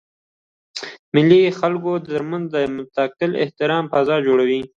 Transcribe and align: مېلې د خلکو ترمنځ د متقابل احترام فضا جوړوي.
مېلې 1.13 1.39
د 1.45 1.55
خلکو 1.59 1.91
ترمنځ 2.07 2.45
د 2.53 2.55
متقابل 2.75 3.31
احترام 3.43 3.83
فضا 3.93 4.15
جوړوي. 4.27 4.61